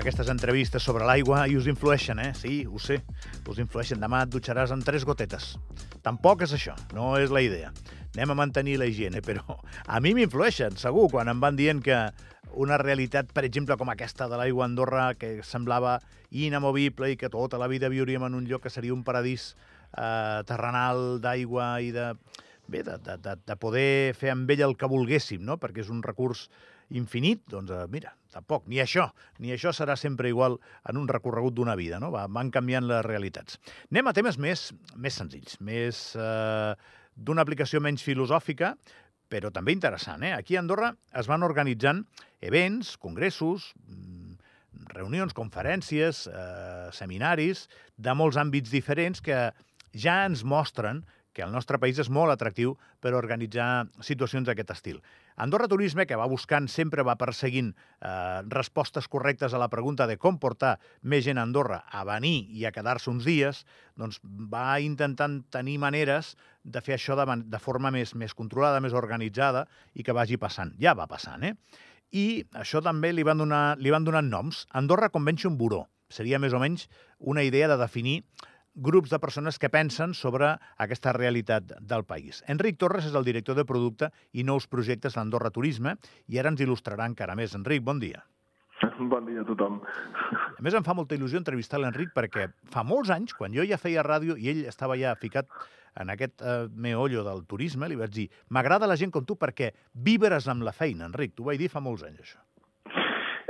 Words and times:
aquestes 0.00 0.30
entrevistes 0.32 0.82
sobre 0.82 1.04
l'aigua 1.04 1.42
i 1.50 1.56
us 1.58 1.66
influeixen, 1.68 2.18
eh? 2.22 2.30
Sí, 2.36 2.62
ho 2.64 2.78
sé, 2.80 3.00
us 3.48 3.58
influeixen. 3.60 4.00
Demà 4.00 4.22
et 4.24 4.32
dutxaràs 4.32 4.72
amb 4.72 4.84
tres 4.86 5.04
gotetes. 5.04 5.52
Tampoc 6.04 6.46
és 6.46 6.54
això, 6.56 6.74
no 6.96 7.12
és 7.20 7.32
la 7.34 7.42
idea. 7.44 7.72
Anem 8.14 8.32
a 8.32 8.38
mantenir 8.40 8.78
la 8.80 8.88
higiene, 8.88 9.20
però 9.28 9.58
a 9.86 10.00
mi 10.00 10.14
m'influeixen, 10.16 10.78
segur, 10.80 11.10
quan 11.12 11.28
em 11.28 11.42
van 11.42 11.58
dient 11.58 11.82
que 11.84 11.98
una 12.56 12.80
realitat, 12.80 13.28
per 13.36 13.44
exemple, 13.46 13.76
com 13.76 13.92
aquesta 13.92 14.26
de 14.30 14.40
l'aigua 14.40 14.64
Andorra, 14.66 15.10
que 15.20 15.36
semblava 15.46 15.98
inamovible 16.30 17.12
i 17.12 17.18
que 17.20 17.30
tota 17.30 17.60
la 17.60 17.68
vida 17.70 17.92
viuríem 17.92 18.24
en 18.26 18.38
un 18.40 18.48
lloc 18.48 18.64
que 18.64 18.72
seria 18.72 18.96
un 18.96 19.04
paradís 19.04 19.52
eh, 19.96 20.40
terrenal 20.48 21.20
d'aigua 21.20 21.76
i 21.84 21.92
de 21.94 22.14
bé, 22.70 22.82
de, 22.86 22.96
de, 23.04 23.18
de, 23.20 23.36
de 23.46 23.56
poder 23.60 24.14
fer 24.16 24.32
amb 24.32 24.50
ell 24.50 24.64
el 24.70 24.76
que 24.80 24.88
volguéssim, 24.88 25.44
no? 25.44 25.58
perquè 25.60 25.84
és 25.84 25.92
un 25.92 26.00
recurs 26.06 26.48
infinit, 26.96 27.42
doncs 27.50 27.72
eh, 27.74 27.84
mira, 27.90 28.14
tampoc, 28.34 28.66
ni 28.70 28.80
això, 28.82 29.08
ni 29.42 29.52
això 29.54 29.72
serà 29.74 29.96
sempre 29.98 30.30
igual 30.30 30.58
en 30.88 30.98
un 31.00 31.08
recorregut 31.10 31.54
d'una 31.56 31.76
vida, 31.78 32.00
no? 32.02 32.10
Va, 32.14 32.26
van 32.30 32.50
canviant 32.54 32.86
les 32.86 33.04
realitats. 33.06 33.60
Anem 33.90 34.10
a 34.10 34.14
temes 34.16 34.38
més, 34.42 34.70
més 34.96 35.20
senzills, 35.20 35.58
més 35.60 36.02
eh, 36.18 36.72
d'una 37.14 37.46
aplicació 37.46 37.82
menys 37.82 38.04
filosòfica, 38.06 38.74
però 39.30 39.52
també 39.54 39.74
interessant. 39.76 40.24
Eh? 40.26 40.34
Aquí 40.34 40.56
a 40.56 40.64
Andorra 40.64 40.90
es 41.16 41.30
van 41.30 41.46
organitzant 41.46 42.02
events, 42.42 42.96
congressos, 42.98 43.70
mm, 43.86 44.34
reunions, 44.90 45.34
conferències, 45.36 46.26
eh, 46.26 46.90
seminaris, 46.92 47.68
de 47.96 48.14
molts 48.14 48.36
àmbits 48.40 48.72
diferents 48.74 49.22
que 49.22 49.50
ja 49.94 50.24
ens 50.26 50.42
mostren 50.42 51.04
que 51.32 51.42
el 51.42 51.52
nostre 51.52 51.78
país 51.78 51.98
és 52.02 52.10
molt 52.10 52.32
atractiu 52.32 52.76
per 53.00 53.14
organitzar 53.14 53.86
situacions 54.02 54.48
d'aquest 54.48 54.72
estil. 54.74 55.00
Andorra 55.40 55.68
Turisme, 55.70 56.06
que 56.06 56.18
va 56.18 56.28
buscant, 56.28 56.66
sempre 56.68 57.04
va 57.06 57.16
perseguint 57.20 57.70
eh, 57.72 58.42
respostes 58.52 59.06
correctes 59.08 59.54
a 59.54 59.60
la 59.62 59.70
pregunta 59.72 60.06
de 60.10 60.18
com 60.20 60.40
portar 60.42 60.76
més 61.02 61.24
gent 61.24 61.38
a 61.38 61.46
Andorra 61.46 61.84
a 61.86 62.04
venir 62.08 62.50
i 62.50 62.66
a 62.66 62.72
quedar-se 62.74 63.10
uns 63.12 63.28
dies, 63.28 63.64
doncs 63.96 64.20
va 64.24 64.80
intentant 64.84 65.40
tenir 65.54 65.78
maneres 65.78 66.34
de 66.64 66.82
fer 66.84 66.98
això 66.98 67.16
de, 67.16 67.26
de 67.46 67.62
forma 67.62 67.92
més, 67.94 68.14
més 68.14 68.34
controlada, 68.34 68.82
més 68.82 68.96
organitzada 68.96 69.66
i 69.94 70.04
que 70.04 70.16
vagi 70.16 70.36
passant. 70.36 70.74
Ja 70.82 70.96
va 70.98 71.08
passant, 71.10 71.46
eh? 71.46 71.54
I 72.10 72.42
això 72.58 72.82
també 72.82 73.12
li 73.14 73.22
van 73.22 73.38
donar, 73.38 73.78
li 73.78 73.92
van 73.94 74.04
donar 74.04 74.24
noms. 74.26 74.64
Andorra 74.74 75.12
Convention 75.14 75.56
Bureau. 75.56 75.86
Seria 76.10 76.40
més 76.42 76.52
o 76.52 76.58
menys 76.58 76.88
una 77.32 77.44
idea 77.46 77.68
de 77.70 77.76
definir 77.78 78.24
grups 78.74 79.10
de 79.10 79.18
persones 79.18 79.58
que 79.58 79.70
pensen 79.70 80.14
sobre 80.14 80.54
aquesta 80.78 81.12
realitat 81.16 81.76
del 81.80 82.04
país. 82.04 82.44
Enric 82.48 82.78
Torres 82.78 83.08
és 83.10 83.16
el 83.18 83.26
director 83.26 83.58
de 83.58 83.66
producte 83.66 84.10
i 84.32 84.44
nous 84.44 84.68
projectes 84.70 85.16
d'Andorra 85.16 85.50
Turisme 85.54 85.96
i 86.28 86.38
ara 86.38 86.52
ens 86.52 86.62
il·lustrarà 86.62 87.08
encara 87.10 87.36
més. 87.38 87.56
Enric, 87.58 87.82
bon 87.82 88.02
dia. 88.02 88.24
Bon 89.12 89.24
dia 89.26 89.42
a 89.42 89.44
tothom. 89.48 89.80
A 90.32 90.62
més, 90.64 90.74
em 90.76 90.84
fa 90.84 90.94
molta 90.96 91.16
il·lusió 91.16 91.40
entrevistar 91.40 91.80
l'Enric 91.80 92.14
perquè 92.16 92.46
fa 92.72 92.84
molts 92.84 93.12
anys, 93.12 93.34
quan 93.36 93.52
jo 93.52 93.64
ja 93.68 93.80
feia 93.80 94.04
ràdio 94.04 94.36
i 94.40 94.50
ell 94.52 94.62
estava 94.68 94.96
ja 95.00 95.14
ficat 95.20 95.48
en 96.00 96.12
aquest 96.12 96.40
eh, 96.40 96.68
meollo 96.72 97.24
del 97.26 97.44
turisme, 97.50 97.88
li 97.88 97.98
vaig 97.98 98.12
dir 98.14 98.28
m'agrada 98.48 98.88
la 98.88 98.96
gent 99.00 99.12
com 99.12 99.26
tu 99.26 99.36
perquè 99.40 99.72
vibres 99.92 100.48
amb 100.48 100.64
la 100.64 100.76
feina, 100.76 101.08
Enric. 101.10 101.34
T'ho 101.36 101.48
vaig 101.48 101.60
dir 101.60 101.70
fa 101.72 101.82
molts 101.84 102.06
anys, 102.06 102.22
això. 102.24 102.40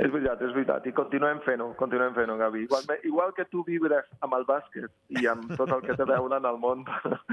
És 0.01 0.09
veritat, 0.09 0.41
és 0.41 0.53
veritat. 0.55 0.85
I 0.89 0.93
continuem 0.97 1.41
fent-ho, 1.45 1.67
continuem 1.77 2.15
fent-ho, 2.15 2.37
Gavi. 2.39 2.63
Igual, 2.65 2.87
igual 3.05 3.33
que 3.37 3.45
tu 3.51 3.61
vibres 3.67 4.07
amb 4.25 4.33
el 4.37 4.47
bàsquet 4.49 5.19
i 5.21 5.27
amb 5.29 5.51
tot 5.59 5.69
el 5.69 5.83
que 5.85 5.93
té 5.93 6.07
a 6.07 6.09
veure 6.09 6.39
en 6.41 6.47
el 6.49 6.57
món 6.63 6.81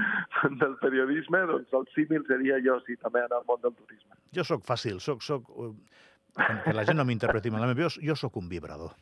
del 0.61 0.75
periodisme, 0.83 1.41
doncs 1.49 1.73
el 1.79 1.89
símil 1.95 2.25
seria 2.29 2.59
jo, 2.65 2.77
sí, 2.85 2.99
també 3.01 3.25
en 3.25 3.33
el 3.39 3.47
món 3.49 3.63
del 3.65 3.73
turisme. 3.73 4.13
Jo 4.37 4.45
sóc 4.45 4.65
fàcil, 4.67 5.01
sóc... 5.01 5.25
sóc 5.25 5.49
que 6.39 6.71
la 6.75 6.85
gent 6.87 6.99
no 7.01 7.03
m'interpreti 7.09 7.49
malament, 7.51 7.79
jo, 7.81 7.89
jo 8.05 8.15
sóc 8.15 8.37
un 8.39 8.47
vibrador. 8.51 8.93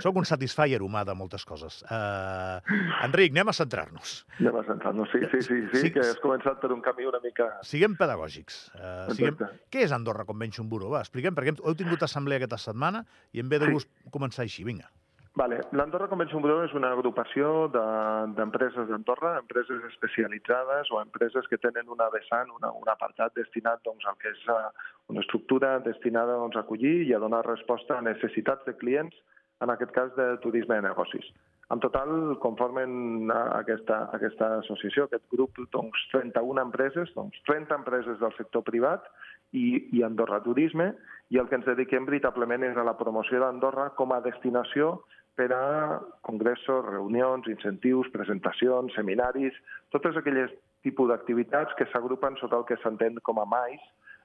Soc 0.04 0.18
un 0.20 0.28
satisfier 0.28 0.80
humà 0.84 1.04
de 1.08 1.14
moltes 1.18 1.46
coses. 1.48 1.80
Uh, 1.86 2.58
Enric, 3.06 3.34
anem 3.34 3.52
a 3.52 3.56
centrar-nos. 3.56 4.18
Anem 4.40 4.60
a 4.60 4.64
centrar-nos, 4.68 5.10
sí, 5.14 5.22
sí, 5.32 5.42
sí, 5.46 5.62
sí, 5.72 5.82
sí, 5.86 5.92
que 5.94 6.04
has 6.04 6.20
començat 6.24 6.60
per 6.62 6.72
un 6.74 6.84
camí 6.84 7.08
una 7.08 7.22
mica... 7.24 7.48
Siguem 7.66 7.96
pedagògics. 7.98 8.60
Uh, 8.76 9.14
siguem... 9.16 9.40
Què 9.72 9.86
és 9.86 9.96
Andorra 9.96 10.26
Convention 10.28 10.68
Bureau? 10.70 10.94
Va, 10.96 11.02
expliquem, 11.06 11.36
perquè 11.36 11.56
heu 11.56 11.78
tingut 11.78 12.04
assemblea 12.06 12.42
aquesta 12.42 12.60
setmana 12.68 13.04
i 13.32 13.44
em 13.44 13.50
ve 13.50 13.62
de 13.62 13.72
gust 13.72 13.90
sí. 13.90 14.12
començar 14.14 14.46
així. 14.46 14.66
Vinga. 14.66 14.88
Vale. 15.36 15.58
L'Andorra 15.76 16.08
Convention 16.08 16.40
Bureau 16.40 16.62
és 16.64 16.72
una 16.72 16.88
agrupació 16.94 17.66
d'empreses 17.68 18.86
de, 18.86 18.88
d'Andorra, 18.88 19.34
empreses 19.42 19.82
especialitzades 19.90 20.88
o 20.88 21.02
empreses 21.02 21.44
que 21.50 21.58
tenen 21.60 21.90
una 21.92 22.06
vessant, 22.14 22.48
una, 22.56 22.70
un 22.72 22.88
apartat 22.88 23.36
destinat 23.36 23.82
doncs, 23.84 24.06
al 24.08 24.16
que 24.22 24.32
és 24.32 24.46
uh, 24.48 24.70
una 25.12 25.20
estructura 25.20 25.74
destinada 25.84 26.38
doncs, 26.40 26.56
a 26.56 26.64
acollir 26.64 27.02
i 27.04 27.12
a 27.12 27.20
donar 27.20 27.42
resposta 27.44 27.98
a 27.98 28.06
necessitats 28.06 28.64
de 28.64 28.78
clients 28.80 29.20
en 29.60 29.72
aquest 29.72 29.92
cas 29.96 30.14
de 30.16 30.36
turisme 30.44 30.76
de 30.76 30.88
negocis. 30.88 31.26
En 31.74 31.80
total 31.82 32.36
conformen 32.38 33.30
aquesta, 33.34 34.04
aquesta 34.14 34.52
associació, 34.60 35.06
aquest 35.06 35.24
grup, 35.32 35.58
doncs, 35.74 36.04
31 36.12 36.62
empreses, 36.62 37.10
doncs, 37.16 37.40
30 37.48 37.80
empreses 37.80 38.20
del 38.20 38.34
sector 38.36 38.62
privat 38.68 39.08
i, 39.50 39.88
i 39.96 40.04
Andorra 40.06 40.38
Turisme, 40.44 40.92
i 41.34 41.40
el 41.42 41.48
que 41.50 41.58
ens 41.58 41.66
dediquem 41.66 42.06
veritablement 42.06 42.68
és 42.68 42.78
a 42.78 42.86
la 42.86 42.94
promoció 43.00 43.42
d'Andorra 43.42 43.88
com 43.98 44.14
a 44.14 44.22
destinació 44.22 45.00
per 45.36 45.50
a 45.52 45.98
congressos, 46.24 46.86
reunions, 46.86 47.48
incentius, 47.50 48.08
presentacions, 48.14 48.94
seminaris, 48.94 49.56
totes 49.92 50.16
aquelles 50.16 50.54
tipus 50.86 51.10
d'activitats 51.10 51.74
que 51.76 51.88
s'agrupen 51.90 52.38
sota 52.40 52.60
el 52.60 52.68
que 52.68 52.78
s'entén 52.80 53.18
com 53.26 53.42
a 53.42 53.48
MAIS, 53.48 53.82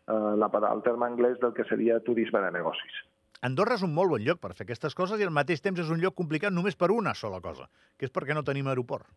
eh, 0.07 0.35
la, 0.37 0.51
el 0.69 0.85
terme 0.85 1.09
anglès 1.09 1.41
del 1.41 1.57
que 1.57 1.65
seria 1.71 1.99
turisme 2.05 2.43
de 2.45 2.53
negocis. 2.53 3.01
Andorra 3.47 3.73
és 3.79 3.83
un 3.85 3.93
molt 3.97 4.11
bon 4.13 4.21
lloc 4.21 4.39
per 4.41 4.53
fer 4.57 4.67
aquestes 4.67 4.93
coses 4.97 5.19
i 5.19 5.25
al 5.25 5.33
mateix 5.33 5.63
temps 5.65 5.79
és 5.81 5.89
un 5.93 6.01
lloc 6.01 6.13
complicat 6.17 6.53
només 6.53 6.77
per 6.77 6.91
una 6.93 7.13
sola 7.17 7.39
cosa, 7.41 7.65
que 7.97 8.05
és 8.05 8.13
perquè 8.13 8.37
no 8.37 8.45
tenim 8.47 8.69
aeroport. 8.69 9.09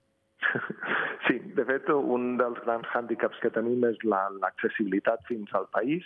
Sí, 1.25 1.39
de 1.57 1.65
fet, 1.65 1.87
un 1.89 2.35
dels 2.37 2.59
grans 2.67 2.89
hàndicaps 2.93 3.39
que 3.41 3.49
tenim 3.49 3.81
és 3.89 3.97
l'accessibilitat 4.05 5.23
la, 5.23 5.29
fins 5.31 5.55
al 5.57 5.65
país. 5.73 6.05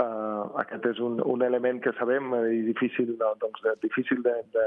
Uh, 0.00 0.48
aquest 0.62 0.86
és 0.88 1.02
un, 1.04 1.18
un 1.20 1.44
element 1.44 1.82
que 1.84 1.92
sabem 1.98 2.32
uh, 2.32 2.46
i 2.48 2.62
difícil, 2.64 3.12
doncs, 3.20 3.60
de, 3.66 3.74
difícil 3.82 4.22
de, 4.24 4.32
de, 4.56 4.64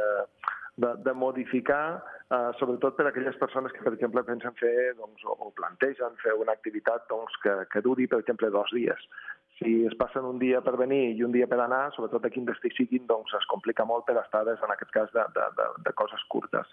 de, 0.85 0.91
de 1.08 1.16
modificar, 1.18 1.97
uh, 2.29 2.53
sobretot 2.62 2.94
per 3.00 3.08
a 3.08 3.09
aquelles 3.09 3.41
persones 3.41 3.74
que, 3.74 3.81
per 3.88 3.96
exemple, 3.97 4.22
pensen 4.29 4.53
fer 4.62 4.94
doncs, 5.02 5.25
o, 5.25 5.34
o 5.50 5.50
plantegen 5.58 6.22
fer 6.22 6.38
una 6.38 6.53
activitat 6.53 7.09
doncs, 7.09 7.41
que, 7.41 7.58
que 7.74 7.81
duri, 7.90 8.06
per 8.06 8.22
exemple, 8.22 8.53
dos 8.53 8.69
dies 8.78 9.09
si 9.57 9.85
es 9.85 9.95
passen 9.97 10.25
un 10.25 10.38
dia 10.40 10.62
per 10.62 10.75
venir 10.78 11.18
i 11.18 11.23
un 11.25 11.34
dia 11.34 11.47
per 11.50 11.59
anar, 11.63 11.88
sobretot 11.95 12.23
de 12.23 12.31
quin 12.34 12.45
destí 12.45 12.69
siguin, 12.75 13.07
doncs 13.09 13.34
es 13.40 13.45
complica 13.50 13.85
molt 13.90 14.06
per 14.06 14.18
estades, 14.22 14.62
en 14.62 14.73
aquest 14.73 14.94
cas, 14.94 15.12
de, 15.16 15.25
de, 15.34 15.45
de, 15.57 15.68
de 15.88 15.94
coses 15.97 16.23
curtes. 16.29 16.69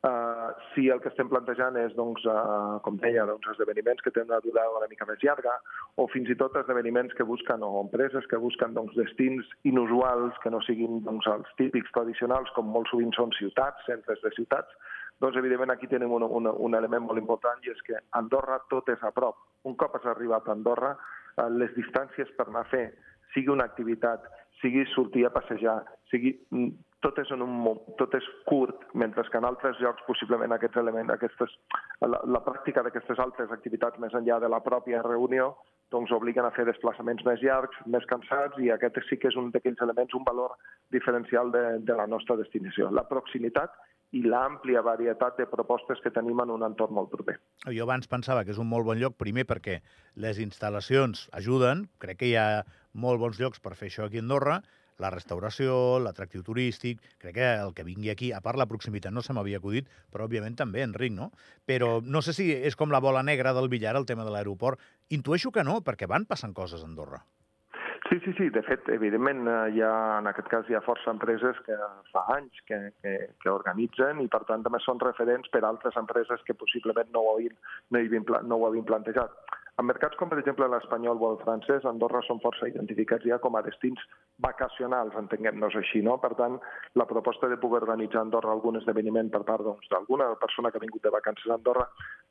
Uh, 0.00 0.54
si 0.72 0.86
el 0.88 1.00
que 1.04 1.10
estem 1.10 1.28
plantejant 1.28 1.76
és, 1.76 1.90
doncs, 1.92 2.22
uh, 2.24 2.78
com 2.86 2.96
deia, 3.02 3.26
doncs, 3.28 3.50
esdeveniments 3.52 4.00
que 4.00 4.12
tenen 4.14 4.30
una 4.30 4.38
durada 4.40 4.78
una 4.78 4.88
mica 4.88 5.04
més 5.04 5.20
llarga, 5.20 5.58
o 6.00 6.06
fins 6.08 6.30
i 6.32 6.38
tot 6.40 6.56
esdeveniments 6.56 7.12
que 7.18 7.26
busquen, 7.28 7.66
o 7.66 7.82
empreses 7.82 8.24
que 8.30 8.40
busquen 8.40 8.72
doncs, 8.78 8.96
destins 8.96 9.50
inusuals 9.68 10.38
que 10.40 10.54
no 10.54 10.62
siguin 10.64 11.02
doncs, 11.04 11.28
els 11.28 11.52
típics 11.60 11.92
tradicionals, 11.92 12.48
com 12.56 12.72
molt 12.72 12.88
sovint 12.88 13.12
són 13.18 13.34
ciutats, 13.36 13.84
centres 13.90 14.24
de 14.24 14.32
ciutats, 14.38 14.72
doncs 15.20 15.36
evidentment 15.36 15.74
aquí 15.74 15.90
tenim 15.90 16.14
un, 16.16 16.24
un, 16.24 16.48
un 16.48 16.78
element 16.78 17.04
molt 17.10 17.20
important 17.20 17.60
i 17.66 17.74
és 17.74 17.84
que 17.84 18.00
Andorra 18.16 18.56
tot 18.72 18.88
és 18.88 19.02
a 19.04 19.12
prop. 19.12 19.36
Un 19.68 19.76
cop 19.76 19.98
has 19.98 20.06
arribat 20.08 20.48
a 20.48 20.54
Andorra, 20.56 20.94
les 21.56 21.72
distàncies 21.76 22.30
per 22.36 22.48
anar 22.48 22.64
a 22.66 22.70
fer, 22.70 22.86
sigui 23.34 23.52
una 23.52 23.66
activitat, 23.70 24.24
sigui 24.60 24.84
sortir 24.94 25.24
a 25.26 25.32
passejar, 25.34 25.80
sigui 26.10 26.34
mm, 26.50 26.70
tot 27.00 27.18
és, 27.22 27.30
en 27.32 27.42
un, 27.44 27.80
tot 27.96 28.14
és 28.16 28.26
curt, 28.48 28.82
mentre 28.94 29.24
que 29.24 29.40
en 29.40 29.48
altres 29.48 29.78
llocs 29.80 30.04
possiblement 30.06 30.52
aquests 30.52 30.80
elements, 30.82 31.12
aquestes, 31.14 31.54
la, 32.04 32.20
la 32.28 32.42
pràctica 32.44 32.84
d'aquestes 32.84 33.22
altres 33.22 33.52
activitats 33.54 34.00
més 34.02 34.16
enllà 34.16 34.40
de 34.42 34.50
la 34.52 34.60
pròpia 34.64 35.04
reunió 35.06 35.54
doncs 35.90 36.12
obliguen 36.14 36.46
a 36.46 36.52
fer 36.54 36.64
desplaçaments 36.68 37.24
més 37.26 37.40
llargs, 37.42 37.78
més 37.90 38.04
cansats, 38.10 38.58
i 38.62 38.70
aquest 38.70 39.00
sí 39.08 39.18
que 39.18 39.30
és 39.32 39.38
un 39.40 39.48
d'aquells 39.50 39.80
elements, 39.82 40.14
un 40.14 40.26
valor 40.28 40.54
diferencial 40.94 41.50
de, 41.50 41.64
de 41.82 41.96
la 41.98 42.06
nostra 42.06 42.36
destinació. 42.38 42.92
La 42.94 43.08
proximitat 43.08 43.74
i 44.16 44.22
l'àmplia 44.26 44.82
varietat 44.82 45.38
de 45.38 45.46
propostes 45.50 46.00
que 46.02 46.10
tenim 46.14 46.42
en 46.42 46.50
un 46.56 46.64
entorn 46.66 46.94
molt 46.96 47.12
proper. 47.12 47.36
Jo 47.70 47.86
abans 47.86 48.10
pensava 48.10 48.42
que 48.44 48.54
és 48.54 48.58
un 48.58 48.68
molt 48.70 48.88
bon 48.88 48.98
lloc, 48.98 49.16
primer 49.20 49.46
perquè 49.46 49.80
les 50.18 50.40
instal·lacions 50.42 51.28
ajuden, 51.36 51.86
crec 52.02 52.22
que 52.22 52.30
hi 52.32 52.36
ha 52.36 52.66
molt 52.92 53.22
bons 53.22 53.38
llocs 53.38 53.62
per 53.62 53.76
fer 53.78 53.90
això 53.90 54.08
aquí 54.08 54.18
a 54.18 54.24
Andorra, 54.26 54.60
la 55.00 55.08
restauració, 55.14 55.98
l'atractiu 56.02 56.42
turístic, 56.44 57.00
crec 57.22 57.38
que 57.38 57.48
el 57.64 57.72
que 57.74 57.86
vingui 57.86 58.10
aquí, 58.12 58.30
a 58.36 58.42
part 58.44 58.60
la 58.60 58.68
proximitat 58.68 59.14
no 59.14 59.24
se 59.24 59.32
m'havia 59.32 59.60
acudit, 59.62 59.88
però 60.12 60.26
òbviament 60.28 60.58
també, 60.58 60.84
Enric, 60.84 61.14
no? 61.16 61.30
Però 61.66 61.98
no 62.04 62.20
sé 62.20 62.36
si 62.36 62.50
és 62.52 62.76
com 62.76 62.92
la 62.92 63.00
bola 63.00 63.24
negra 63.24 63.54
del 63.56 63.70
billar, 63.72 63.96
el 63.96 64.08
tema 64.10 64.26
de 64.28 64.34
l'aeroport. 64.34 64.82
Intueixo 65.08 65.54
que 65.56 65.64
no, 65.64 65.80
perquè 65.86 66.10
van 66.10 66.28
passant 66.28 66.52
coses 66.52 66.84
a 66.84 66.90
Andorra. 66.90 67.24
Sí, 68.10 68.18
sí, 68.24 68.32
sí. 68.36 68.48
De 68.50 68.62
fet, 68.66 68.88
evidentment, 68.90 69.44
eh, 69.46 69.58
hi 69.76 69.82
ha, 69.86 69.92
en 70.18 70.26
aquest 70.26 70.48
cas 70.50 70.66
hi 70.66 70.74
ha 70.74 70.82
força 70.82 71.12
empreses 71.14 71.58
que 71.62 71.76
fa 72.10 72.24
anys 72.34 72.64
que, 72.66 72.78
que, 73.04 73.12
que 73.38 73.52
organitzen 73.52 74.18
i, 74.24 74.26
per 74.32 74.40
tant, 74.48 74.64
també 74.66 74.80
són 74.82 74.98
referents 74.98 75.52
per 75.54 75.62
altres 75.68 75.94
empreses 76.00 76.42
que 76.48 76.56
possiblement 76.58 77.12
no 77.14 77.22
ho 77.22 77.36
havien, 77.36 77.54
no, 77.94 78.02
havien, 78.02 78.26
no 78.50 78.58
ho 78.58 78.66
havien 78.66 78.88
plantejat. 78.88 79.54
En 79.80 79.86
mercats 79.88 80.18
com, 80.20 80.28
per 80.28 80.36
exemple, 80.36 80.66
l'espanyol 80.68 81.22
o 81.24 81.28
el 81.32 81.38
francès, 81.40 81.86
Andorra 81.88 82.20
són 82.26 82.40
força 82.42 82.68
identificats 82.68 83.24
ja 83.24 83.38
com 83.40 83.54
a 83.56 83.62
destins 83.64 84.02
vacacionals, 84.44 85.14
entenguem-nos 85.16 85.76
així, 85.80 86.02
no? 86.04 86.18
Per 86.20 86.34
tant, 86.36 86.58
la 87.00 87.06
proposta 87.08 87.48
de 87.48 87.56
poder 87.62 87.80
organitzar 87.80 88.20
a 88.20 88.26
Andorra 88.26 88.52
algun 88.52 88.76
esdeveniment 88.76 89.30
per 89.32 89.40
part 89.48 89.64
doncs, 89.64 89.88
d'alguna 89.88 90.26
doncs, 90.28 90.42
persona 90.42 90.68
que 90.68 90.76
ha 90.76 90.84
vingut 90.84 91.06
de 91.06 91.14
vacances 91.14 91.48
a 91.48 91.56
Andorra 91.56 91.86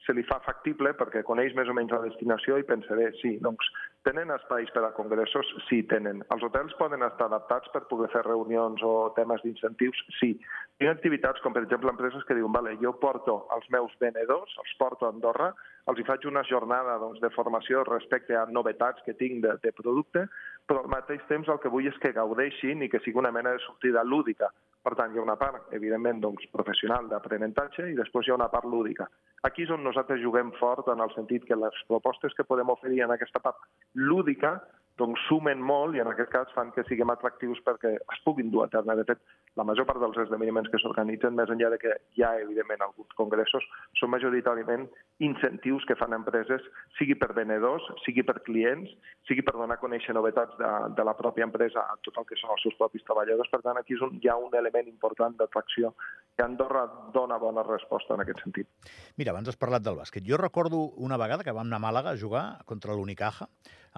se 0.05 0.13
li 0.13 0.25
fa 0.29 0.37
factible 0.45 0.93
perquè 0.99 1.23
coneix 1.25 1.55
més 1.57 1.71
o 1.71 1.75
menys 1.77 1.95
la 1.95 2.03
destinació 2.05 2.59
i 2.61 2.67
pensaré, 2.69 3.09
sí, 3.23 3.33
doncs 3.41 3.73
tenen 4.05 4.29
espais 4.35 4.69
per 4.75 4.85
a 4.85 4.93
congressos? 4.95 5.49
Sí, 5.67 5.81
tenen. 5.89 6.21
Els 6.35 6.45
hotels 6.45 6.77
poden 6.77 7.01
estar 7.07 7.27
adaptats 7.27 7.73
per 7.73 7.87
poder 7.89 8.11
fer 8.13 8.23
reunions 8.27 8.85
o 8.85 8.93
temes 9.17 9.41
d'incentius? 9.43 10.05
Sí. 10.21 10.35
Hi 10.79 10.87
ha 10.87 10.93
activitats 10.95 11.41
com, 11.43 11.57
per 11.57 11.65
exemple, 11.65 11.91
empreses 11.91 12.23
que 12.29 12.37
diuen, 12.37 12.53
vale, 12.55 12.77
jo 12.83 12.93
porto 13.01 13.41
els 13.57 13.67
meus 13.73 13.97
venedors, 13.99 14.53
els 14.63 14.77
porto 14.79 15.09
a 15.09 15.11
Andorra, 15.11 15.49
els 15.89 15.99
hi 15.99 16.05
faig 16.05 16.25
una 16.29 16.43
jornada 16.45 16.97
doncs, 17.01 17.19
de 17.23 17.31
formació 17.33 17.81
respecte 17.87 18.35
a 18.37 18.45
novetats 18.53 19.01
que 19.05 19.15
tinc 19.17 19.41
de, 19.45 19.55
de 19.63 19.71
producte, 19.73 20.25
però 20.69 20.83
al 20.83 20.91
mateix 20.93 21.23
temps 21.29 21.49
el 21.49 21.59
que 21.63 21.71
vull 21.73 21.87
és 21.89 21.97
que 22.03 22.13
gaudeixin 22.13 22.83
i 22.85 22.89
que 22.91 23.01
sigui 23.01 23.21
una 23.21 23.33
mena 23.33 23.55
de 23.55 23.63
sortida 23.63 24.03
lúdica. 24.05 24.51
Per 24.85 24.93
tant, 24.95 25.11
hi 25.11 25.19
ha 25.19 25.25
una 25.25 25.37
part, 25.39 25.71
evidentment, 25.75 26.21
doncs, 26.23 26.45
professional 26.53 27.09
d'aprenentatge 27.11 27.89
i 27.89 27.97
després 27.97 28.27
hi 28.27 28.33
ha 28.33 28.37
una 28.37 28.51
part 28.53 28.69
lúdica. 28.69 29.09
Aquí 29.49 29.65
és 29.65 29.73
on 29.73 29.83
nosaltres 29.83 30.21
juguem 30.21 30.53
fort 30.59 30.87
en 30.93 31.01
el 31.03 31.11
sentit 31.15 31.47
que 31.49 31.57
les 31.57 31.81
propostes 31.89 32.35
que 32.37 32.45
podem 32.47 32.69
oferir 32.75 33.01
en 33.05 33.15
aquesta 33.15 33.41
part 33.43 33.65
lúdica 33.95 34.59
doncs 34.99 35.21
sumen 35.29 35.61
molt 35.63 35.95
i 35.95 36.01
en 36.03 36.09
aquest 36.11 36.31
cas 36.33 36.51
fan 36.55 36.73
que 36.75 36.83
siguem 36.87 37.11
atractius 37.13 37.61
perquè 37.65 37.93
es 37.97 38.21
puguin 38.25 38.51
dur 38.51 38.65
a 38.65 38.69
terme. 38.71 38.95
De 38.99 39.05
fet, 39.07 39.21
la 39.59 39.65
major 39.67 39.87
part 39.87 40.01
dels 40.03 40.17
esdeveniments 40.25 40.69
que 40.71 40.79
s'organitzen, 40.81 41.35
més 41.37 41.51
enllà 41.51 41.71
de 41.73 41.79
que 41.81 41.95
hi 42.17 42.25
ha, 42.25 42.33
evidentment, 42.43 42.83
alguns 42.85 43.15
congressos, 43.19 43.65
són 43.99 44.11
majoritàriament 44.13 44.85
incentius 45.25 45.87
que 45.87 45.97
fan 45.99 46.15
empreses, 46.17 46.65
sigui 46.99 47.15
per 47.19 47.31
venedors, 47.37 47.87
sigui 48.05 48.25
per 48.27 48.37
clients, 48.45 48.91
sigui 49.29 49.45
per 49.47 49.55
donar 49.57 49.79
a 49.79 49.81
conèixer 49.81 50.15
novetats 50.17 50.55
de, 50.59 50.71
de 50.99 51.07
la 51.07 51.15
pròpia 51.17 51.47
empresa 51.47 51.85
a 51.85 51.97
tot 52.05 52.19
el 52.21 52.27
que 52.29 52.39
són 52.41 52.53
els 52.55 52.67
seus 52.67 52.77
propis 52.79 53.05
treballadors. 53.07 53.51
Per 53.51 53.61
tant, 53.65 53.79
aquí 53.79 53.97
és 53.97 54.05
un, 54.05 54.19
hi 54.19 54.31
ha 54.31 54.37
un 54.39 54.55
element 54.59 54.91
important 54.91 55.35
d'atracció 55.39 55.93
que 56.35 56.45
Andorra 56.45 56.85
dona 57.15 57.39
bona 57.41 57.65
resposta 57.67 58.15
en 58.15 58.23
aquest 58.23 58.43
sentit. 58.45 58.91
Mira, 59.19 59.33
abans 59.33 59.51
has 59.51 59.59
parlat 59.59 59.83
del 59.83 59.99
bàsquet. 59.99 60.23
Jo 60.27 60.39
recordo 60.39 60.85
una 60.97 61.19
vegada 61.19 61.43
que 61.43 61.55
vam 61.55 61.67
anar 61.67 61.81
a 61.81 61.87
Màlaga 61.87 62.13
a 62.15 62.19
jugar 62.19 62.45
contra 62.69 62.95
l'Unicaja 62.95 63.49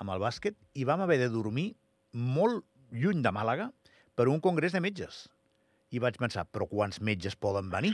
amb 0.01 0.13
el 0.15 0.21
bàsquet 0.23 0.57
i 0.73 0.87
vam 0.89 1.03
haver 1.05 1.19
de 1.21 1.29
dormir 1.33 1.71
molt 2.11 2.65
lluny 2.91 3.21
de 3.23 3.31
Màlaga 3.33 3.69
per 4.17 4.27
un 4.31 4.41
congrés 4.43 4.73
de 4.75 4.81
metges. 4.83 5.27
I 5.91 5.99
vaig 5.99 6.17
pensar, 6.19 6.45
però 6.47 6.67
quants 6.71 7.01
metges 7.03 7.35
poden 7.35 7.69
venir? 7.71 7.93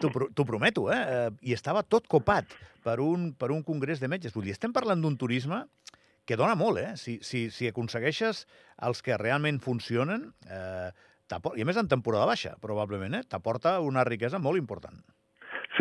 T'ho 0.00 0.44
prometo, 0.44 0.90
eh? 0.92 1.30
I 1.40 1.54
estava 1.56 1.82
tot 1.82 2.06
copat 2.10 2.52
per 2.84 2.98
un, 3.00 3.32
per 3.32 3.50
un 3.54 3.62
congrés 3.64 4.00
de 4.00 4.10
metges. 4.12 4.34
Vull 4.36 4.44
dir, 4.48 4.52
estem 4.56 4.74
parlant 4.76 5.00
d'un 5.00 5.16
turisme 5.16 5.62
que 6.28 6.36
dona 6.40 6.56
molt, 6.56 6.80
eh? 6.80 6.92
Si, 7.00 7.18
si, 7.24 7.46
si 7.52 7.68
aconsegueixes 7.68 8.44
els 8.88 9.02
que 9.04 9.16
realment 9.20 9.60
funcionen, 9.64 10.30
eh, 10.48 10.92
i 11.56 11.64
a 11.64 11.66
més 11.66 11.80
en 11.80 11.88
temporada 11.88 12.28
baixa, 12.28 12.54
probablement, 12.60 13.16
eh? 13.16 13.24
t'aporta 13.28 13.78
una 13.80 14.04
riquesa 14.04 14.38
molt 14.38 14.60
important. 14.60 15.00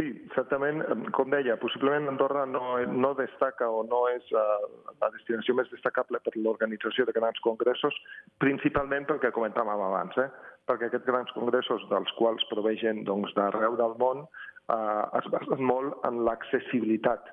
Sí, 0.03 0.09
certament, 0.35 0.81
com 1.15 1.29
deia, 1.31 1.53
possiblement 1.61 2.09
Andorra 2.11 2.41
no, 2.50 2.63
no 2.91 3.11
destaca 3.15 3.69
o 3.71 3.83
no 3.88 4.01
és 4.11 4.25
uh, 4.35 4.65
la 5.00 5.07
destinació 5.13 5.55
més 5.55 5.69
destacable 5.71 6.19
per 6.25 6.33
l'organització 6.35 7.05
de 7.07 7.15
grans 7.15 7.39
congressos, 7.45 7.95
principalment 8.44 9.07
pel 9.07 9.21
que 9.23 9.31
comentàvem 9.35 9.85
abans, 9.85 10.17
eh? 10.19 10.27
perquè 10.67 10.89
aquests 10.89 11.07
grans 11.07 11.31
congressos 11.38 11.85
dels 11.91 12.11
quals 12.17 12.44
provegen 12.51 13.05
doncs, 13.07 13.31
d'arreu 13.38 13.77
del 13.79 13.95
món 14.01 14.25
eh, 14.25 15.05
es 15.21 15.31
basen 15.31 15.63
molt 15.71 16.03
en 16.09 16.19
l'accessibilitat. 16.27 17.31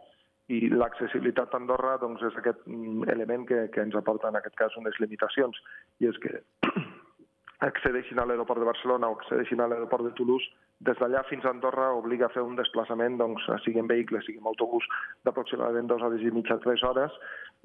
I 0.55 0.69
l'accessibilitat 0.70 1.50
a 1.55 1.62
Andorra 1.62 1.96
doncs, 2.02 2.22
és 2.31 2.38
aquest 2.38 2.62
mm, 2.70 3.11
element 3.11 3.50
que, 3.50 3.64
que 3.75 3.82
ens 3.82 3.99
aporta 3.99 4.31
en 4.31 4.38
aquest 4.38 4.58
cas 4.62 4.78
unes 4.78 4.99
limitacions. 5.02 5.58
I 5.99 6.12
és 6.12 6.22
que 6.22 6.38
accedeixin 7.70 8.22
a 8.22 8.31
l'aeroport 8.31 8.62
de 8.62 8.70
Barcelona 8.70 9.11
o 9.11 9.19
accedeixin 9.19 9.62
a 9.62 9.70
l'aeroport 9.70 10.06
de 10.06 10.14
Toulouse, 10.19 10.69
des 10.81 10.97
d'allà 10.97 11.21
fins 11.29 11.44
a 11.44 11.50
Andorra 11.53 11.91
obliga 11.93 12.27
a 12.27 12.32
fer 12.32 12.43
un 12.43 12.56
desplaçament, 12.56 13.19
doncs, 13.21 13.44
sigui 13.65 13.82
en 13.82 13.91
vehicle, 13.91 14.23
sigui 14.25 14.41
en 14.41 14.49
autobús, 14.49 14.87
d'aproximadament 15.29 15.91
dues 15.91 16.05
hores 16.06 16.25
i 16.25 16.32
mitja, 16.32 16.56
tres 16.65 16.82
hores, 16.88 17.19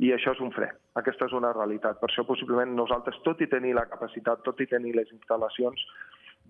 i 0.04 0.12
això 0.12 0.34
és 0.36 0.44
un 0.44 0.52
fre. 0.52 0.68
Aquesta 1.00 1.30
és 1.30 1.38
una 1.38 1.54
realitat. 1.56 2.02
Per 2.02 2.10
això, 2.10 2.26
possiblement, 2.28 2.76
nosaltres, 2.76 3.22
tot 3.24 3.40
i 3.40 3.48
tenir 3.48 3.72
la 3.78 3.88
capacitat, 3.88 4.44
tot 4.44 4.60
i 4.60 4.68
tenir 4.68 4.92
les 5.00 5.16
instal·lacions, 5.16 5.88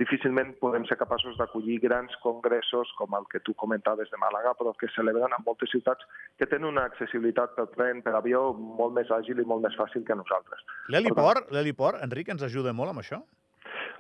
difícilment 0.01 0.56
podem 0.59 0.83
ser 0.89 0.97
capaços 1.00 1.38
d'acollir 1.38 1.77
grans 1.85 2.17
congressos 2.23 2.89
com 2.97 3.13
el 3.15 3.29
que 3.31 3.39
tu 3.45 3.53
comentaves 3.53 4.09
de 4.12 4.19
Màlaga, 4.19 4.56
però 4.57 4.73
que 4.75 4.89
celebren 4.95 5.38
en 5.38 5.45
moltes 5.45 5.71
ciutats 5.71 6.03
que 6.39 6.50
tenen 6.50 6.73
una 6.73 6.89
accessibilitat 6.89 7.56
per 7.56 7.69
tren, 7.77 8.01
per 8.03 8.17
avió, 8.17 8.50
molt 8.57 8.97
més 8.97 9.13
àgil 9.13 9.39
i 9.39 9.47
molt 9.47 9.63
més 9.63 9.77
fàcil 9.79 10.03
que 10.03 10.17
nosaltres. 10.17 10.65
L'heliport, 10.89 11.53
l'heliport, 11.56 12.01
Enric, 12.03 12.33
ens 12.33 12.44
ajuda 12.44 12.73
molt 12.73 12.91
amb 12.91 13.06
això? 13.06 13.21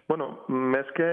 Bueno, 0.05 0.25
més 0.45 0.85
que, 0.93 1.05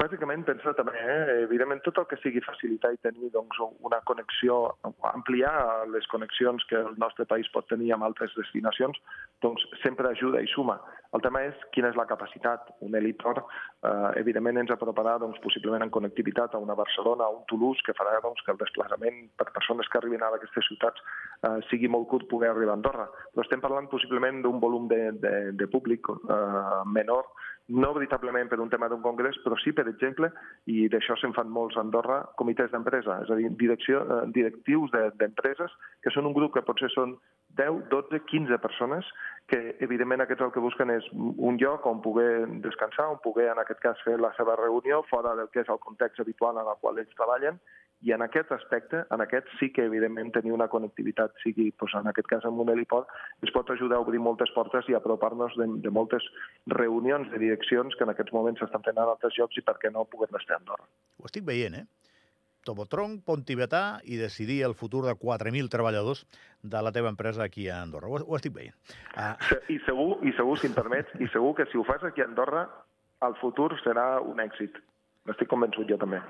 bàsicament 0.00 0.46
pensa 0.48 0.72
també, 0.72 0.94
eh, 0.96 1.42
evidentment, 1.42 1.82
tot 1.84 1.98
el 2.00 2.06
que 2.08 2.16
sigui 2.22 2.40
facilitar 2.40 2.94
i 2.94 3.00
tenir 3.04 3.28
doncs, 3.34 3.58
una 3.84 3.98
connexió, 4.08 4.72
ampliar 5.10 5.52
les 5.92 6.06
connexions 6.08 6.64
que 6.70 6.78
el 6.80 6.96
nostre 6.96 7.26
país 7.28 7.50
pot 7.52 7.68
tenir 7.68 7.92
amb 7.92 8.06
altres 8.08 8.32
destinacions, 8.38 8.96
doncs 9.44 9.66
sempre 9.82 10.08
ajuda 10.08 10.40
i 10.40 10.48
suma. 10.48 10.78
El 11.12 11.20
tema 11.20 11.42
és 11.44 11.60
quina 11.76 11.90
és 11.92 11.98
la 12.00 12.06
capacitat. 12.08 12.72
Un 12.80 12.96
heliport, 12.96 13.42
eh, 13.84 14.10
evidentment, 14.22 14.56
ens 14.56 14.72
aproparà 14.72 15.18
doncs, 15.20 15.36
possiblement 15.44 15.84
en 15.84 15.92
connectivitat 15.92 16.54
a 16.54 16.62
una 16.64 16.74
Barcelona, 16.74 17.24
a 17.24 17.36
un 17.36 17.44
Toulouse, 17.52 17.84
que 17.84 17.92
farà 17.92 18.16
doncs, 18.24 18.40
que 18.46 18.52
el 18.56 18.62
desplaçament 18.64 19.28
per 19.36 19.52
persones 19.52 19.92
que 19.92 19.98
arribin 20.00 20.22
a 20.22 20.32
aquestes 20.32 20.72
ciutats 20.72 21.04
eh, 21.44 21.60
sigui 21.68 21.92
molt 21.92 22.08
curt 22.08 22.30
poder 22.32 22.48
arribar 22.48 22.72
a 22.72 22.80
Andorra. 22.80 23.10
Però 23.34 23.44
estem 23.44 23.60
parlant 23.60 23.92
possiblement 23.92 24.40
d'un 24.40 24.58
volum 24.58 24.88
de, 24.88 25.12
de, 25.20 25.52
de 25.52 25.66
públic 25.68 26.08
eh, 26.08 26.82
menor, 26.86 27.28
no 27.72 27.92
veritablement 27.96 28.50
per 28.50 28.60
un 28.60 28.70
tema 28.70 28.88
d'un 28.88 29.02
congrés, 29.02 29.38
però 29.44 29.56
sí, 29.60 29.72
per 29.72 29.86
exemple, 29.88 30.28
i 30.68 30.88
d'això 30.92 31.16
se'n 31.18 31.34
fan 31.36 31.50
molts 31.52 31.78
a 31.78 31.82
Andorra, 31.84 32.20
comitès 32.40 32.70
d'empresa, 32.72 33.20
és 33.24 33.30
a 33.32 33.38
dir, 33.38 33.50
direcció, 33.60 34.02
eh, 34.04 34.24
directius 34.34 34.92
d'empreses, 34.92 35.72
de, 35.72 35.92
que 36.04 36.12
són 36.14 36.28
un 36.28 36.36
grup 36.36 36.54
que 36.54 36.64
potser 36.66 36.90
són 36.92 37.16
10, 37.56 37.88
12, 37.92 38.22
15 38.28 38.58
persones 38.62 39.08
que, 39.48 39.76
evidentment, 39.84 40.24
aquests 40.24 40.44
el 40.46 40.52
que 40.54 40.64
busquen 40.64 40.92
és 40.94 41.08
un 41.16 41.58
lloc 41.60 41.86
on 41.88 42.02
poder 42.04 42.46
descansar, 42.64 43.08
on 43.12 43.20
poder, 43.24 43.50
en 43.52 43.62
aquest 43.64 43.80
cas, 43.84 44.00
fer 44.06 44.18
la 44.20 44.32
seva 44.38 44.56
reunió 44.60 45.02
fora 45.10 45.34
del 45.38 45.50
que 45.52 45.64
és 45.64 45.72
el 45.72 45.80
context 45.80 46.20
habitual 46.20 46.60
en 46.60 46.68
el 46.68 46.80
qual 46.80 47.00
ells 47.00 47.16
treballen 47.16 47.60
i 48.02 48.12
en 48.12 48.22
aquest 48.24 48.50
aspecte, 48.54 49.04
en 49.14 49.22
aquest 49.22 49.46
sí 49.60 49.70
que, 49.74 49.84
evidentment, 49.86 50.32
tenir 50.34 50.52
una 50.52 50.66
connectivitat, 50.68 51.36
sigui, 51.42 51.68
doncs, 51.78 51.94
en 52.00 52.10
aquest 52.10 52.28
cas, 52.30 52.44
amb 52.48 52.58
un 52.64 52.72
heliport, 52.72 53.10
ens 53.44 53.54
pot 53.54 53.70
ajudar 53.70 54.00
a 54.00 54.04
obrir 54.04 54.18
moltes 54.22 54.50
portes 54.56 54.88
i 54.90 54.96
apropar-nos 54.98 55.54
de, 55.60 55.68
de 55.84 55.94
moltes 55.94 56.26
reunions 56.74 57.30
de 57.30 57.38
direccions 57.42 57.94
que 57.94 58.06
en 58.06 58.14
aquests 58.14 58.34
moments 58.34 58.62
s'estan 58.62 58.82
fent 58.82 58.98
en 58.98 59.06
altres 59.06 59.38
llocs 59.38 59.58
i 59.58 59.66
per 59.66 59.78
què 59.78 59.92
no 59.94 60.08
puguem 60.10 60.34
estar 60.40 60.58
a 60.58 60.62
Andorra. 60.62 60.88
Ho 61.22 61.30
estic 61.30 61.46
veient, 61.46 61.78
eh? 61.78 61.86
Tobotronc, 62.66 63.24
Pont 63.26 63.42
Tibetà 63.46 64.00
i 64.06 64.18
decidir 64.18 64.60
el 64.66 64.74
futur 64.78 65.02
de 65.06 65.14
4.000 65.18 65.70
treballadors 65.70 66.22
de 66.62 66.82
la 66.82 66.92
teva 66.94 67.10
empresa 67.10 67.42
aquí 67.42 67.68
a 67.68 67.80
Andorra. 67.82 68.10
Ho, 68.10 68.22
ho 68.22 68.38
estic 68.38 68.54
veient. 68.54 68.76
Uh... 69.16 69.34
I, 69.66 69.80
segur, 69.86 70.12
I 70.22 70.34
segur, 70.38 70.58
si 70.58 70.70
em 70.70 70.76
permets, 70.78 71.10
i 71.18 71.30
segur 71.34 71.56
que 71.58 71.66
si 71.70 71.78
ho 71.78 71.86
fas 71.86 72.02
aquí 72.06 72.22
a 72.22 72.28
Andorra, 72.30 72.68
el 73.26 73.38
futur 73.42 73.72
serà 73.82 74.06
un 74.22 74.42
èxit. 74.42 74.78
N'estic 75.26 75.50
convençut 75.50 75.90
jo 75.90 75.98
també. 75.98 76.22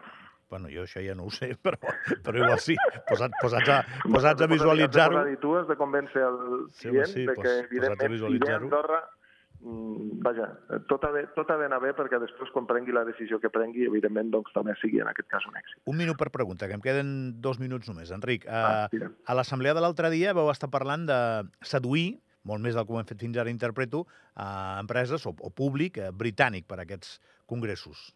Bueno, 0.52 0.68
jo 0.68 0.84
això 0.84 1.00
ja 1.00 1.16
no 1.16 1.24
ho 1.24 1.32
sé, 1.32 1.54
però, 1.64 1.78
però 2.20 2.42
igual 2.42 2.60
sí. 2.60 2.76
Posats, 3.08 3.38
posats 3.40 3.72
a, 3.72 3.80
posats 4.04 4.44
a 4.44 4.48
visualitzar-ho... 4.50 5.24
Tu 5.40 5.56
has 5.56 5.66
de 5.70 5.78
convèncer 5.80 6.22
el 6.28 6.38
client 6.76 7.08
sí, 7.08 7.22
sí, 7.22 7.26
de 7.30 7.36
que, 7.38 7.58
evidentment, 7.64 8.18
si 8.20 8.40
ve 8.42 8.50
a 8.52 8.58
Andorra, 8.60 8.98
mm, 9.62 10.18
vaja, 10.26 10.50
tot 10.90 11.06
ha, 11.08 11.12
de, 11.16 11.22
tot 11.38 11.48
ha 11.54 11.56
d'anar 11.62 11.80
bé 11.80 11.94
perquè 11.96 12.20
després 12.20 12.52
quan 12.52 12.68
prengui 12.68 12.92
la 12.92 13.06
decisió 13.08 13.40
que 13.40 13.48
prengui, 13.54 13.88
evidentment, 13.88 14.28
doncs 14.34 14.52
també 14.52 14.76
sigui 14.82 15.00
en 15.00 15.08
aquest 15.08 15.30
cas 15.32 15.48
un 15.48 15.56
èxit. 15.62 15.80
Un 15.88 15.96
minut 16.02 16.20
per 16.20 16.28
pregunta, 16.34 16.68
que 16.68 16.76
em 16.76 16.84
queden 16.84 17.14
dos 17.40 17.62
minuts 17.62 17.88
només. 17.88 18.12
Enric, 18.12 18.44
ah, 18.44 18.84
a, 18.84 19.10
a 19.24 19.38
l'assemblea 19.40 19.72
de 19.78 19.86
l'altre 19.86 20.12
dia 20.12 20.36
vau 20.36 20.52
estar 20.52 20.68
parlant 20.74 21.08
de 21.08 21.22
seduir 21.64 22.10
molt 22.44 22.62
més 22.62 22.74
del 22.74 22.86
que 22.86 22.94
ho 22.94 22.98
hem 23.00 23.06
fet 23.08 23.20
fins 23.22 23.38
ara, 23.38 23.52
interpreto, 23.52 24.04
a 24.34 24.78
empreses 24.82 25.24
o, 25.30 25.32
o 25.32 25.50
públic 25.54 26.00
eh, 26.02 26.10
britànic 26.10 26.66
per 26.68 26.80
a 26.80 26.84
aquests 26.86 27.20
congressos. 27.46 28.10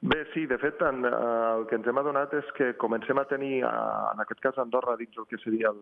Bé, 0.00 0.24
sí, 0.32 0.46
de 0.46 0.58
fet, 0.58 0.80
en, 0.82 1.04
eh, 1.04 1.10
el 1.10 1.66
que 1.66 1.74
ens 1.74 1.86
hem 1.90 1.98
adonat 1.98 2.34
és 2.38 2.50
que 2.54 2.76
comencem 2.78 3.18
a 3.18 3.26
tenir, 3.26 3.64
eh, 3.66 3.70
en 4.12 4.20
aquest 4.22 4.40
cas 4.40 4.58
Andorra, 4.58 4.94
dins 4.96 5.16
el 5.18 5.26
que 5.26 5.38
seria 5.42 5.72
el, 5.74 5.80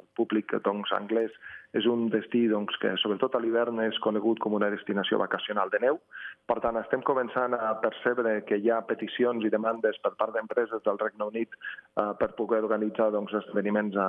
el 0.00 0.06
públic 0.16 0.54
doncs, 0.64 0.92
anglès, 0.96 1.34
és 1.76 1.84
un 1.86 2.08
destí 2.08 2.46
doncs, 2.48 2.74
que 2.80 2.94
sobretot 3.02 3.36
a 3.36 3.40
l'hivern 3.42 3.78
és 3.84 3.98
conegut 4.00 4.40
com 4.40 4.56
una 4.56 4.70
destinació 4.72 5.18
vacacional 5.20 5.68
de 5.70 5.78
neu. 5.84 6.00
Per 6.48 6.56
tant, 6.64 6.78
estem 6.80 7.04
començant 7.06 7.52
a 7.54 7.74
percebre 7.84 8.40
que 8.48 8.56
hi 8.56 8.70
ha 8.70 8.80
peticions 8.88 9.44
i 9.44 9.52
demandes 9.52 10.00
per 10.02 10.14
part 10.16 10.32
d'empreses 10.34 10.82
del 10.82 10.98
Regne 10.98 11.28
Unit 11.28 11.52
eh, 11.52 12.12
per 12.18 12.32
poder 12.40 12.64
organitzar 12.64 13.10
doncs, 13.12 13.36
esdeveniments 13.44 13.94
a, 14.00 14.08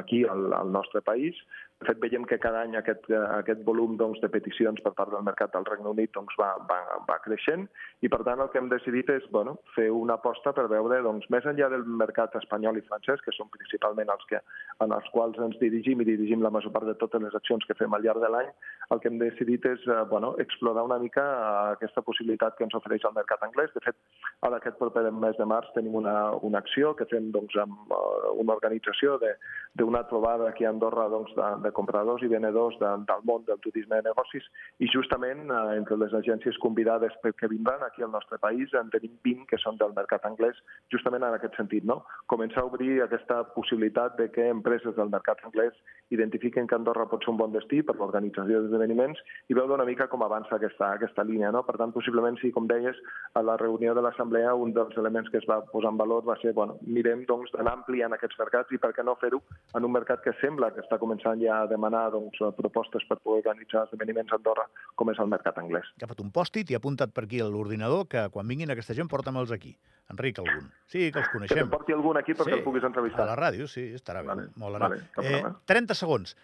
aquí, 0.00 0.24
al, 0.24 0.48
al 0.56 0.72
nostre 0.72 1.04
país. 1.04 1.36
De 1.76 1.84
fet, 1.84 1.98
veiem 2.00 2.24
que 2.24 2.38
cada 2.40 2.62
any 2.64 2.72
aquest, 2.78 3.02
aquest 3.12 3.60
volum 3.66 3.98
doncs, 4.00 4.16
de 4.22 4.30
peticions 4.32 4.80
per 4.80 4.94
part 4.96 5.10
del 5.12 5.24
mercat 5.26 5.52
del 5.52 5.66
Regne 5.68 5.90
Unit 5.90 6.08
doncs, 6.14 6.32
va, 6.40 6.54
va, 6.70 6.78
va 7.04 7.18
creixent 7.20 7.66
i, 8.00 8.08
per 8.08 8.22
tant, 8.24 8.40
el 8.40 8.48
que 8.52 8.56
hem 8.62 8.70
decidit 8.70 9.10
és 9.12 9.26
bueno, 9.34 9.58
fer 9.74 9.90
una 9.92 10.16
aposta 10.16 10.54
per 10.56 10.64
veure, 10.72 11.02
doncs, 11.04 11.28
més 11.34 11.44
enllà 11.44 11.68
del 11.74 11.84
mercat 12.00 12.38
espanyol 12.40 12.80
i 12.80 12.84
francès, 12.86 13.20
que 13.20 13.34
són 13.36 13.52
principalment 13.52 14.08
els 14.14 14.24
que, 14.30 14.40
en 14.86 14.94
els 14.96 15.10
quals 15.12 15.36
ens 15.44 15.60
dirigim 15.60 16.00
i 16.00 16.08
dirigim 16.08 16.40
la 16.40 16.52
major 16.54 16.72
part 16.72 16.88
de 16.88 16.96
totes 16.96 17.20
les 17.26 17.36
accions 17.36 17.68
que 17.68 17.76
fem 17.76 17.92
al 17.92 18.08
llarg 18.08 18.24
de 18.24 18.32
l'any, 18.32 18.48
el 18.96 19.04
que 19.04 19.12
hem 19.12 19.20
decidit 19.20 19.68
és 19.68 19.84
eh, 19.84 20.00
bueno, 20.08 20.32
explorar 20.46 20.86
una 20.88 20.98
mica 21.02 21.26
aquesta 21.74 22.04
possibilitat 22.08 22.56
que 22.56 22.64
ens 22.64 22.78
ofereix 22.80 23.04
el 23.04 23.16
mercat 23.20 23.44
anglès. 23.44 23.76
De 23.76 23.84
fet, 23.84 24.00
ara 24.48 24.62
aquest 24.62 24.80
proper 24.80 25.04
mes 25.12 25.36
de 25.36 25.48
març 25.52 25.68
tenim 25.76 26.00
una, 26.00 26.16
una 26.40 26.64
acció 26.64 26.96
que 26.96 27.08
fem 27.12 27.28
doncs, 27.36 27.60
amb 27.60 27.92
una 28.40 28.56
organització 28.56 29.20
d'una 29.20 30.06
trobada 30.08 30.48
aquí 30.48 30.64
a 30.64 30.72
Andorra 30.72 31.10
doncs, 31.12 31.36
de, 31.36 31.65
de 31.66 31.74
compradors 31.76 32.22
i 32.22 32.30
venedors 32.30 32.78
de, 32.80 32.92
del 33.10 33.26
món 33.28 33.44
del 33.48 33.60
turisme 33.64 33.98
de 33.98 34.08
negocis 34.08 34.46
i 34.78 34.90
justament 34.92 35.44
eh, 35.50 35.62
entre 35.76 35.98
les 36.00 36.14
agències 36.14 36.58
convidades 36.62 37.14
que 37.26 37.50
vindran 37.50 37.82
aquí 37.84 38.06
al 38.06 38.14
nostre 38.14 38.38
país 38.38 38.72
en 38.74 38.90
tenim 38.94 39.18
20 39.26 39.50
que 39.50 39.60
són 39.62 39.78
del 39.80 39.94
mercat 39.96 40.24
anglès 40.28 40.58
justament 40.94 41.26
en 41.26 41.36
aquest 41.36 41.58
sentit, 41.58 41.84
no? 41.84 42.02
Començar 42.32 42.62
a 42.62 42.70
obrir 42.70 43.02
aquesta 43.02 43.42
possibilitat 43.56 44.16
de 44.20 44.30
que 44.32 44.48
empreses 44.52 44.96
del 44.96 45.12
mercat 45.12 45.42
anglès 45.48 45.74
identifiquen 46.14 46.66
que 46.66 46.78
Andorra 46.78 47.08
pot 47.10 47.24
ser 47.24 47.32
un 47.32 47.40
bon 47.40 47.52
destí 47.54 47.82
per 47.82 47.96
l'organització 47.98 48.62
d'esdeveniments 48.62 49.20
i 49.50 49.58
veure 49.58 49.74
una 49.74 49.86
mica 49.88 50.06
com 50.12 50.22
avança 50.22 50.56
aquesta, 50.56 50.92
aquesta 50.94 51.24
línia, 51.26 51.50
no? 51.54 51.64
Per 51.66 51.76
tant, 51.80 51.94
possiblement, 51.94 52.38
sí, 52.40 52.52
com 52.54 52.68
deies, 52.70 52.98
a 53.34 53.42
la 53.42 53.56
reunió 53.60 53.94
de 53.94 54.04
l'Assemblea 54.06 54.54
un 54.54 54.72
dels 54.76 54.96
elements 55.00 55.30
que 55.32 55.40
es 55.42 55.48
va 55.50 55.60
posar 55.72 55.92
en 55.92 56.00
valor 56.00 56.24
va 56.26 56.38
ser, 56.42 56.52
bueno, 56.54 56.78
mirem 56.86 57.24
doncs 57.28 57.52
ampliant 57.66 58.14
aquests 58.14 58.38
mercats 58.38 58.72
i 58.72 58.80
per 58.82 58.92
què 58.96 59.04
no 59.04 59.16
fer-ho 59.20 59.42
en 59.74 59.88
un 59.88 59.92
mercat 59.92 60.22
que 60.24 60.34
sembla 60.40 60.70
que 60.74 60.84
està 60.84 60.98
començant 61.02 61.40
ja 61.42 61.55
a 61.56 61.66
demanar 61.70 62.06
doncs, 62.14 62.40
propostes 62.58 63.04
per 63.08 63.18
poder 63.18 63.42
organitzar 63.44 63.86
esdeveniments 63.86 64.32
a 64.32 64.38
Andorra, 64.40 64.66
com 64.94 65.10
és 65.12 65.20
el 65.22 65.30
mercat 65.32 65.58
anglès. 65.62 65.88
Ha 66.02 66.10
fet 66.10 66.22
un 66.24 66.32
pòstit 66.34 66.70
i 66.70 66.76
ha 66.76 66.82
apuntat 66.82 67.14
per 67.16 67.26
aquí 67.26 67.40
a 67.42 67.48
l'ordinador 67.50 68.06
que 68.12 68.26
quan 68.34 68.48
vinguin 68.48 68.74
aquesta 68.74 68.96
gent 68.98 69.10
porta'm-els 69.12 69.54
aquí. 69.56 69.74
Enric, 70.12 70.38
algun. 70.38 70.68
Sí, 70.86 71.08
que 71.10 71.22
els 71.22 71.32
coneixem. 71.32 71.64
Que 71.64 71.70
porti 71.70 71.96
algun 71.96 72.20
aquí 72.20 72.36
perquè 72.36 72.54
sí, 72.54 72.60
el 72.60 72.66
puguis 72.66 72.86
entrevistar. 72.86 73.24
A 73.24 73.32
la 73.32 73.40
ràdio, 73.40 73.66
sí, 73.70 73.88
estarà 73.96 74.22
bé. 74.22 74.30
Vale, 74.34 74.46
molt 74.62 74.78
vale, 74.82 75.00
eh, 75.24 75.42
30 75.66 75.98
segons. 75.98 76.36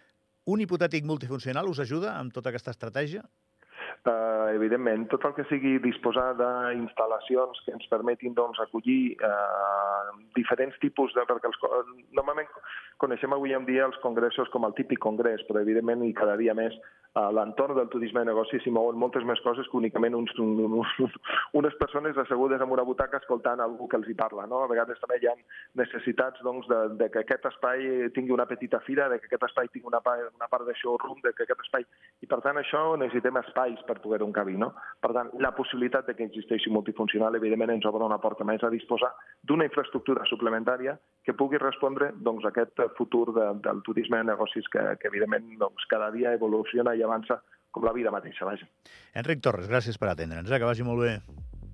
Un 0.51 0.65
hipotètic 0.65 1.07
multifuncional 1.07 1.69
us 1.71 1.79
ajuda 1.85 2.17
amb 2.19 2.35
tota 2.35 2.51
aquesta 2.51 2.75
estratègia? 2.75 3.23
Uh, 4.03 4.51
evidentment, 4.57 5.05
tot 5.13 5.23
el 5.29 5.35
que 5.37 5.45
sigui 5.47 5.77
disposar 5.79 6.33
d'instal·lacions 6.35 7.61
que 7.63 7.71
ens 7.77 7.85
permetin 7.87 8.35
doncs, 8.35 8.59
acollir 8.65 9.15
uh, 9.23 10.11
diferents 10.35 10.75
tipus 10.83 11.15
de... 11.15 11.23
Perquè 11.29 11.47
els, 11.47 11.61
normalment 12.11 12.51
coneixem 13.03 13.35
avui 13.35 13.55
en 13.59 13.67
dia 13.67 13.87
els 13.89 13.99
congressos 14.03 14.51
com 14.55 14.67
el 14.69 14.77
típic 14.79 15.03
congrés, 15.03 15.43
però 15.49 15.61
evidentment 15.61 16.07
i 16.07 16.15
cada 16.17 16.39
dia 16.39 16.55
més 16.55 16.79
l'entorn 17.15 17.77
del 17.77 17.91
turisme 17.93 18.21
de 18.21 18.31
negoci 18.31 18.59
s'hi 18.63 18.71
mouen 18.73 18.97
moltes 18.97 19.25
més 19.29 19.41
coses 19.45 19.67
que 19.69 19.77
únicament 19.77 20.15
uns, 20.17 20.33
uns, 20.41 21.17
unes 21.61 21.75
persones 21.77 22.17
assegudes 22.17 22.61
en 22.65 22.73
una 22.73 22.87
butaca 22.89 23.19
escoltant 23.21 23.61
algú 23.61 23.89
que 23.89 23.99
els 24.01 24.09
hi 24.09 24.15
parla. 24.17 24.47
No? 24.49 24.63
A 24.65 24.71
vegades 24.71 25.01
també 25.03 25.19
hi 25.21 25.29
ha 25.29 25.35
necessitats 25.77 26.41
doncs, 26.47 26.69
de, 26.73 26.81
de 26.97 27.11
que 27.13 27.21
aquest 27.21 27.45
espai 27.53 28.09
tingui 28.17 28.33
una 28.33 28.47
petita 28.49 28.81
fira, 28.87 29.11
de 29.13 29.21
que 29.21 29.29
aquest 29.29 29.45
espai 29.51 29.69
tingui 29.69 29.91
una 29.93 30.01
part, 30.01 30.33
una 30.39 30.49
part 30.49 30.65
de 30.65 30.77
showroom, 30.81 31.21
de 31.27 31.35
que 31.37 31.45
aquest 31.45 31.61
espai... 31.67 31.85
I 32.25 32.31
per 32.31 32.41
tant 32.41 32.57
això 32.57 32.83
necessitem 32.97 33.43
espais 33.43 33.85
per 33.85 33.99
poder-ho 34.01 34.31
encabir. 34.31 34.57
No? 34.63 34.73
Per 35.05 35.13
tant, 35.13 35.35
la 35.45 35.53
possibilitat 35.53 36.09
de 36.09 36.17
que 36.17 36.25
existeixi 36.31 36.73
multifuncional 36.73 37.37
evidentment 37.37 37.75
ens 37.77 37.89
obre 37.91 38.09
una 38.09 38.21
porta 38.23 38.47
més 38.49 38.65
a 38.65 38.73
disposar 38.73 39.13
d'una 39.45 39.69
infraestructura 39.69 40.25
suplementària 40.31 40.97
que 41.27 41.37
pugui 41.37 41.61
respondre 41.61 42.11
doncs, 42.17 42.47
a 42.47 42.55
aquest 42.55 42.81
futur 42.97 43.29
de, 43.37 43.51
del 43.63 43.85
turisme 43.85 44.23
de 44.23 44.31
negocis 44.33 44.67
que, 44.73 44.83
que 44.99 45.11
evidentment 45.13 45.53
doncs, 45.61 45.85
cada 45.91 46.09
dia 46.15 46.33
evoluciona 46.39 46.97
i 46.97 47.02
avança 47.07 47.41
com 47.73 47.87
la 47.87 47.95
vida 47.97 48.13
mateixa, 48.13 48.45
vaja. 48.45 48.69
Enric 49.17 49.41
Torres, 49.45 49.71
gràcies 49.71 49.99
per 49.99 50.13
atendre'ns, 50.13 50.51
eh? 50.51 50.61
que 50.61 50.69
vagi 50.69 50.85
molt 50.87 51.03
bé. 51.03 51.17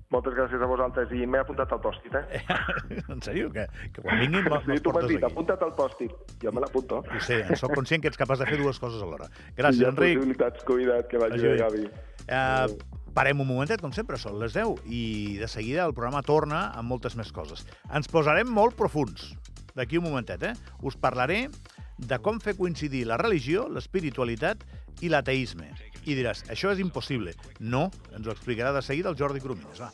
Moltes 0.09 0.33
gràcies 0.33 0.61
a 0.63 0.67
vosaltres 0.69 1.11
i 1.13 1.25
m'he 1.29 1.37
apuntat 1.43 1.73
al 1.75 1.81
pòstit, 1.83 2.15
eh? 2.17 2.39
en 3.13 3.19
sèrio? 3.21 3.51
Que, 3.53 3.67
que 3.93 4.01
quan 4.01 4.23
vinguin 4.23 4.47
me'ls 4.47 4.63
sí, 4.65 4.79
m'has 4.95 5.09
dit, 5.11 5.25
apunta't 5.27 5.65
al 5.67 5.75
pòstit. 5.77 6.15
Jo 6.41 6.53
me 6.55 6.63
l'apunto. 6.63 7.03
Ho 7.03 7.21
sé, 7.21 7.43
en 7.45 7.59
soc 7.59 7.75
conscient 7.77 8.01
que 8.01 8.09
ets 8.09 8.17
capaç 8.17 8.41
de 8.41 8.47
fer 8.49 8.57
dues 8.57 8.79
coses 8.81 9.03
alhora. 9.05 9.27
Gràcies, 9.59 9.83
sí, 9.83 9.89
Enric. 9.91 10.17
possibilitats, 10.17 10.65
cuida't, 10.65 11.05
que 11.11 11.21
vagi 11.21 11.43
bé, 11.43 11.53
Gavi. 11.61 11.83
Uh, 12.25 12.97
parem 13.13 13.43
un 13.43 13.51
momentet, 13.51 13.83
com 13.85 13.93
sempre, 13.93 14.17
són 14.17 14.39
les 14.41 14.57
10, 14.57 14.81
i 14.89 15.03
de 15.43 15.51
seguida 15.51 15.85
el 15.85 15.93
programa 15.93 16.23
torna 16.25 16.69
amb 16.79 16.89
moltes 16.89 17.19
més 17.19 17.29
coses. 17.35 17.67
Ens 17.93 18.09
posarem 18.09 18.49
molt 18.49 18.79
profuns 18.79 19.35
d'aquí 19.77 20.01
un 20.01 20.09
momentet, 20.09 20.41
eh? 20.41 20.55
Us 20.81 20.97
parlaré 20.97 21.45
de 21.99 22.17
com 22.23 22.39
fer 22.41 22.55
coincidir 22.57 23.03
la 23.05 23.17
religió, 23.19 23.67
l'espiritualitat 23.69 24.63
i 25.01 25.11
l'ateisme. 25.11 25.69
I 26.05 26.15
diràs, 26.17 26.45
això 26.49 26.71
és 26.73 26.79
impossible. 26.83 27.35
No, 27.59 27.89
ens 28.15 28.27
ho 28.27 28.33
explicarà 28.33 28.73
de 28.75 28.81
seguida 28.85 29.11
el 29.11 29.19
Jordi 29.19 29.43
Cromines. 29.43 29.81
Va. 29.83 29.91